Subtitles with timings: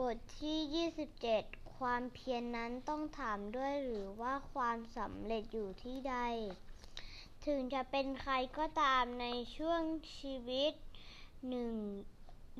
[0.00, 0.88] บทที่
[1.28, 6.16] 27 ความเพียรนนั้นต้องถามด้วยหรือว่าความสำเร็จอยู่ที่ใด
[7.46, 9.26] ถึงจะเป็นใครก็ตามใน
[9.56, 9.82] ช่วง
[10.16, 10.72] ชีวิต
[11.48, 11.74] หนึ่ง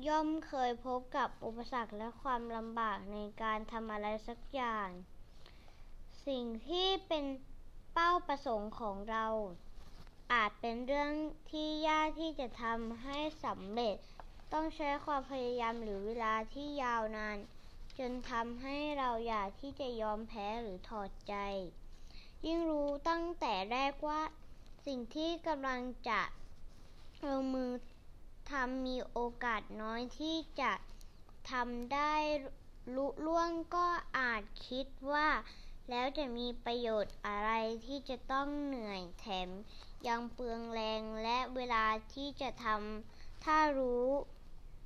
[0.07, 4.87] ย่อมเคยพบกับอุปสรรคและความลำบากในการทำอะไรสักอย่าง
[6.27, 7.25] สิ่งที่เป็น
[7.93, 9.27] เป้าประสงค์ของเรา
[10.33, 11.11] อาจเป็นเรื่อง
[11.51, 13.97] ที่ยากที่จะทำให้สำเร็จ
[14.53, 17.37] ต้องใช้ความพยายามหรือเวลาที่ยาวนาน
[17.97, 21.35] จนทำให้เราอยากที่จะยอมแพ้หรือถอดใจ
[22.45, 24.21] ยิ่งรู้ตั้งแต่แรกว่า
[24.85, 26.21] สิ่งที่กำลังจะ
[27.23, 27.71] ลงมือ
[28.51, 30.71] ทำมีโอกาสน้อยที่จะ
[31.51, 32.13] ทำได้
[32.95, 35.27] ลุล่วงก็อาจคิดว่า
[35.89, 37.51] แล้วจะมีประโยชน์อะไร
[37.85, 39.49] ที่จะต้องเหนื่อยแถม
[40.07, 44.07] ยังเปลืองแรงและเวลาที่จะทำถ้ารู้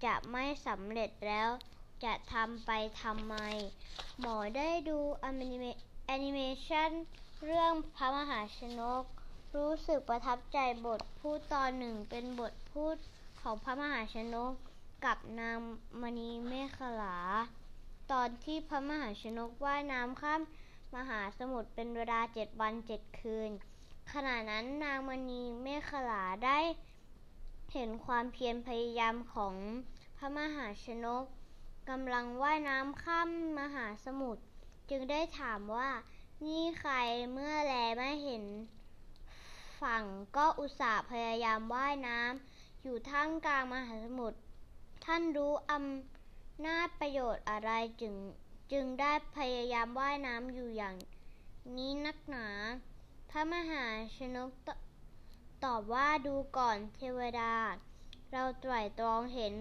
[0.06, 1.50] จะไม่สำเร็จแล้ว
[2.04, 2.72] จะทำไป
[3.02, 3.36] ทำไม
[4.20, 5.28] หมอได้ดูแอ
[6.24, 6.92] นิเมชัน
[7.46, 9.04] เรื่องพระมหาชนก
[9.56, 12.96] รู้สึกประทับใจบทพูดตอนหนึ่งเป็นบทพูด
[13.42, 14.54] ของพระมหาชนก
[15.06, 15.58] กับนาง
[16.02, 17.18] มณีเมฆลา
[18.12, 20.42] ตอนที่พระมหาชนกว่ายน้ำข้าม
[20.96, 23.50] มหาสมุทรเป็นเวลาเจ็ดวันเจ็ดคืน
[24.14, 26.60] ขณะนั้นนางมณีเมฆลาได้
[27.74, 29.56] เห็นความเพียรพยายามของ
[30.24, 31.26] ระมหาชนก
[31.90, 33.30] กำลังว่ายน้ำข้าม
[33.60, 34.44] มหาสมุทร
[34.90, 35.90] จึงได้ถามว่า
[36.46, 36.94] นี่ใคร
[37.34, 38.44] เมื่อแลไม่เห็น
[39.82, 40.04] ฝั่ง
[40.38, 44.40] ก็อุตส่าห์พยายามว่ายน้ำอยู่ท่ามกลางมหาสมุทร
[45.06, 48.16] ท่านรู้อำนาจประโยชน์อะไรจึง
[48.72, 50.96] จึงได้พยายามว่ายน้ำอยู่อย่าง
[51.78, 52.48] นี้นักหนา
[53.30, 53.86] พระมหา
[54.18, 54.50] ชนก
[55.64, 57.54] ตอบว่าดูก่อนเทวดา
[58.32, 59.54] เราไตร่ตรองเห็น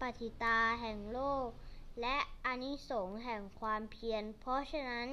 [0.00, 1.48] ปฏิตาแห่งโลก
[2.00, 5.08] และอนิสงส์แห่งความเพียร เพราะฉะนั้น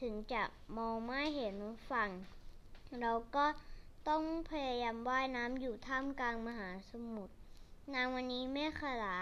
[0.00, 0.42] ถึงจะ
[0.76, 1.56] มองไม่เห็น
[1.90, 2.10] ฝั่ง
[3.00, 3.46] เราก็
[4.08, 7.34] ต้องพยายามว่ายน้ำอยู่ท่ามกลางมหาสมุทร
[7.94, 9.18] นางวันนี้แม่ขลา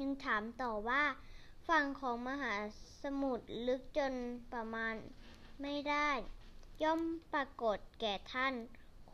[0.00, 1.02] ยังถามต่อว่า
[1.68, 2.54] ฝั่งของมหา
[3.02, 4.14] สมุทรลึกจน
[4.52, 4.94] ประมาณ
[5.62, 6.08] ไม่ได้
[6.82, 7.00] ย่อม
[7.32, 8.54] ปรากฏแก่ท่าน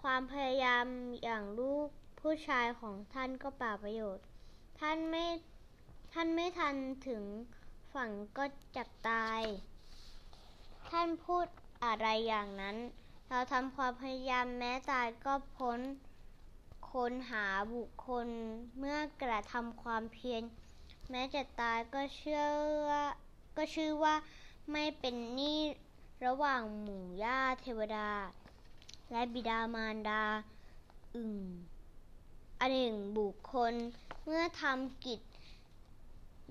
[0.01, 0.87] ความพยายาม
[1.23, 1.89] อย่างลูก
[2.21, 4.27] ผู้ชายของท่านก็ป่าประโยชน์
[4.79, 5.25] ท่านไม่
[6.13, 6.77] ท่านไม่ทัน
[7.09, 7.23] ถึง
[7.95, 8.45] ฝั่งก็
[8.77, 9.41] จับตาย
[10.91, 11.47] ท่านพูด
[11.85, 12.77] อะไรอย่างนั้น
[13.29, 15.81] เราทำความพยายามแม้ตายก็พ้น
[16.91, 18.29] ค้นหาบุคคล
[18.79, 20.43] เมื่อกระทำความเพียร
[21.11, 22.45] แม้จะตายก็เชื่อ
[23.57, 24.15] ก็ชื่อว่า
[24.73, 25.61] ไม่เป็นนี่
[26.25, 28.11] ระหว่างหมู่ญาเทวดา
[29.11, 30.23] และบิดามารดา
[31.15, 31.35] อึ่ง
[32.61, 33.75] อันหนึ่งบุคคล
[34.23, 35.21] เมื่อทำกิจ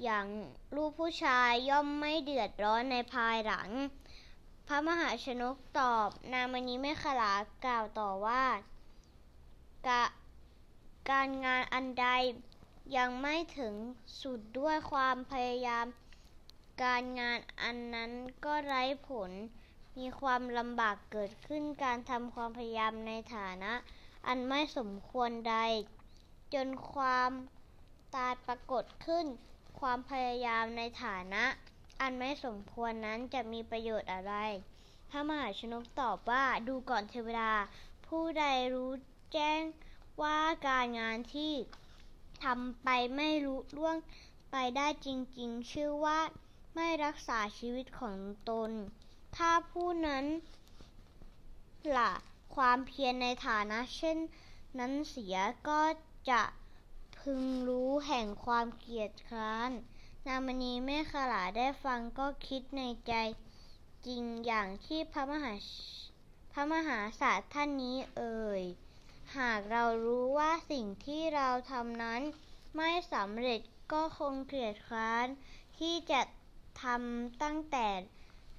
[0.03, 0.27] อย่าง
[0.75, 3.69] ลูกผู้ชายย่อมไม่เดือดร้อนในภายหลัง
[4.67, 7.33] พระมหาชนกตอบ นามณีไม่ขลา
[7.65, 8.45] กล่าวต่อว่า
[9.87, 9.89] ก
[11.11, 12.07] การงานอันใด
[12.97, 13.73] ยังไม่ถึง
[14.21, 15.85] สุดด้วยความพยายาม
[16.83, 18.11] การงานอันนั้น
[18.45, 19.31] ก็ไร้ผล
[19.97, 23.73] มีความลำบากเกิดขึ้นการทำความพยายามในฐานะ
[24.27, 25.57] อันไม่สมควรใด
[26.55, 27.31] จนความ
[28.15, 29.25] ตายปรากฏขึ้น
[29.79, 31.43] ความพยายามในฐานะ
[32.01, 34.33] อันไม่สมควรนั้นจะมีประโยชน์อะไร
[35.09, 37.53] พระมหาชนกตอบว่าดูก่อนเทวดา
[38.07, 38.91] ผู้ใดรู้
[39.33, 39.61] แจ้ง
[40.21, 41.53] ว่าการงานที่
[42.43, 43.95] ทำไปไม่รู้ล่วง
[44.51, 46.19] ไปได้จริงๆ ชื่อว่า
[46.75, 48.17] ไม่รักษาชีวิตของ
[48.49, 48.71] ตน
[49.35, 50.25] ถ้าผู้นั้น
[51.97, 52.11] ละ
[52.55, 54.17] ความเพียรในฐานะเช่น
[54.79, 55.37] นั้นเสีย
[55.67, 55.81] ก็
[56.29, 56.41] จะ
[57.19, 59.71] พึงรู้แห่งความเกียดคร้าน
[60.27, 63.13] นามณีแม่ขลาได้ฟังก็คิดในใจ
[64.05, 65.53] จริงอย่างที่พระมหา
[66.51, 68.63] พระมหาศาสตร์ท่านนี้เอ่ย
[69.37, 72.21] หากเรารู้ว่าสิ่งที่เราทำนั้น
[72.75, 73.61] ไม่สำเร็จ
[73.93, 75.27] ก็คงเกลียดคร้าน
[75.79, 76.21] ที่จะ
[76.83, 77.87] ทำตั้งแต่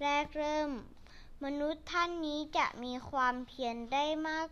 [0.01, 0.71] แรกเริ่ม
[1.45, 4.49] มนุษย์ท่านนี้จะมีความเพียรได้มาก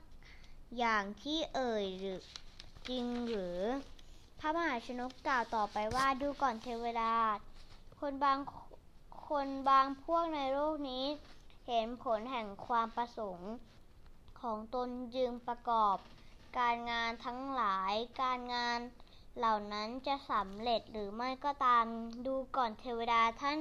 [0.78, 2.20] อย่างที่เอ่ยหรือ
[2.88, 3.58] จริงหรือ
[4.40, 7.14] พระมหาชนกกล่าวต่อไปว่าดูก่อนเทวดา
[7.98, 8.38] คนบาง
[9.28, 11.04] คนบางพวกในโลกนี้
[11.66, 13.52] เห็นผลแห่งความประสงค์
[14.40, 15.96] ของตนจึงประกอบ
[16.58, 18.78] การงานทั้งหลายการงาน
[19.38, 21.84] เหล่านั้นจะสำเร็จหรือไม่ก็ตาม
[22.26, 23.58] ดูก่อนเทวดาท่าน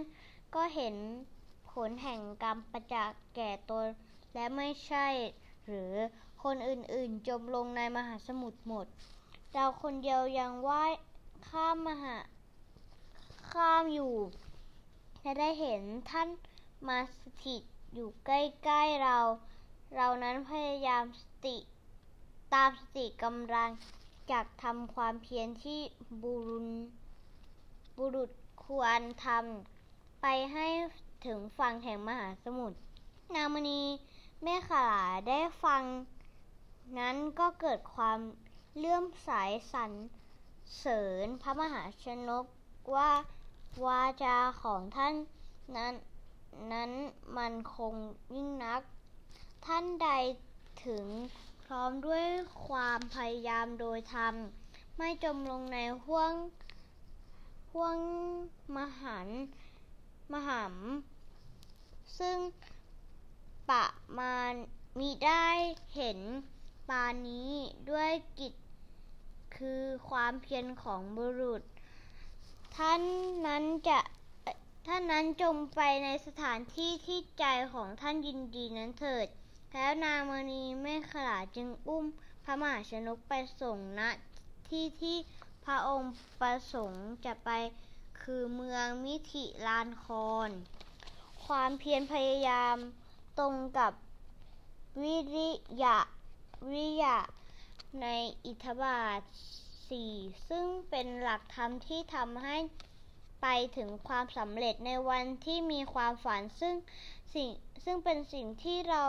[0.55, 0.95] ก็เห็น
[1.71, 3.87] ผลแห่งกรรมประจักษ์แก่ตน
[4.33, 5.07] และไม่ใช่
[5.67, 5.93] หรือ
[6.43, 8.85] คนอื่นๆ จมลงในมหาสมุทรหมด
[9.53, 10.93] เราคนเดียวยังว่าย
[11.47, 12.17] ข้ามมหา
[13.51, 14.13] ข้ามอยู่
[15.21, 16.27] และได้เห็นท่าน
[16.87, 17.61] มาสถิต
[17.93, 19.17] อยู่ใกล้ๆเรา
[19.95, 21.57] เรานั้นพยายามสติ
[22.53, 23.69] ตามสติกำลัง
[24.31, 25.81] จากทำความเพียรที่
[26.23, 26.67] บุรุษ
[27.97, 28.31] บุรุษ
[28.65, 30.67] ควรทำไปให้
[31.25, 32.77] ถึงฝั่งแห่งมหาสมุทร
[33.35, 33.81] นางมณี
[34.43, 34.89] แม่ขลา
[35.27, 35.83] ได้ฟัง
[36.97, 38.19] นั้นก็เกิดความ
[38.77, 39.29] เลื่อมใส
[39.73, 39.91] สรร
[40.77, 42.47] เสริญพระมหาชนก
[42.95, 43.11] ว่า
[43.85, 45.15] วาจาของท่าน
[45.75, 45.93] นั้น
[46.71, 46.91] นั้น
[47.37, 47.93] มันคง
[48.35, 48.81] ยิ่งนัก
[49.65, 50.09] ท่านใด
[50.85, 51.05] ถึง
[51.63, 52.25] พร้อมด้วย
[52.67, 54.33] ความพยายามโดยธรรม
[54.97, 56.33] ไม่จมลงในห่วง
[57.73, 57.97] ห่วง
[58.75, 59.27] มหัน
[60.33, 60.75] มหัม
[62.19, 62.37] ซึ่ง
[63.69, 63.85] ปะ
[64.19, 64.53] มาณ
[64.99, 65.47] มิได้
[65.95, 66.19] เห็น
[66.89, 67.51] ปานี้
[67.89, 68.53] ด้วยกิจ
[69.57, 71.63] คือความเพียรของบุรุษ
[72.77, 73.01] ท่าน
[73.47, 73.99] นั้นจะ
[74.87, 79.27] ท่านนั้นจงไปในสถานที่ที่ใจของท่านยินดีนั้นเถิด
[79.73, 82.05] แล้วนางมณีแม่ขลาจึงอุ้ม
[82.43, 84.01] พระมหาชนกไปส่งณ
[84.67, 85.17] ที่ที่
[85.65, 87.49] พระองค์ประสงค์จะไป
[88.21, 90.07] คือเมืองมิถิลานค
[90.47, 90.49] ร
[91.45, 92.75] ความเพียรพยายาม
[93.39, 93.91] ตรงกับ
[95.01, 95.49] วิริ
[95.83, 95.97] ยะ
[96.71, 97.17] วิยะ
[98.01, 98.07] ใน
[98.45, 99.21] อิทธบาท
[99.89, 100.13] สี่
[100.49, 102.57] ซึ่งเป็นหลักธรรมที่ทำให้
[103.41, 106.75] ไปถึงความสำเร็จในวันที่มีความฝันซึ่ง
[107.33, 107.49] สิ่ง
[107.83, 109.05] ซึ่งเป็นสิ่งที่เรา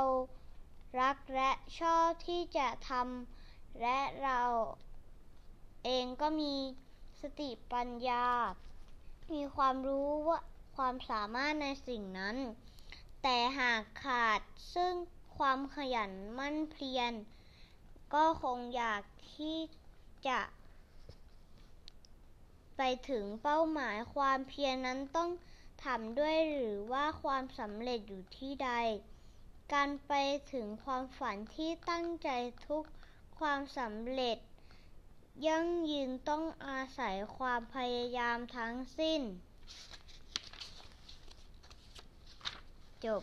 [1.01, 4.43] รักและชอบที่จะทำและเรา
[5.85, 6.55] เองก็มี
[7.21, 8.27] สติปัญญา
[9.33, 10.41] มีความรู้ว่า
[10.77, 12.37] ความสามารถในสิ่งนั้น
[13.23, 14.41] แต่หากขาด
[14.75, 14.93] ซึ่ง
[15.39, 17.13] ความขยันมั่นเพียร
[18.15, 19.03] ก็คงอยาก
[19.35, 19.59] ที่
[20.29, 20.41] จะ
[22.77, 25.31] ไปถึงเป้าหมายความเพียรนั้นต้อง
[25.85, 28.71] ทำด้วยหรือว่าความสำเร็จอยู่ที่ใด
[29.73, 30.13] การไป
[30.53, 32.29] ถึงความฝันที่ตั้งใจ
[32.67, 32.85] ทุก
[33.39, 34.39] ความสำเร็จ
[35.47, 39.21] ยั่งยืนต้องอาศัยความพยายามทั้งสิ้น
[43.05, 43.23] จบ